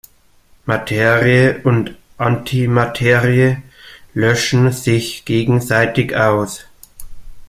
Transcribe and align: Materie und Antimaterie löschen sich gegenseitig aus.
Materie 0.65 1.61
und 1.63 1.95
Antimaterie 2.17 3.61
löschen 4.15 4.71
sich 4.71 5.25
gegenseitig 5.25 6.15
aus. 6.15 6.65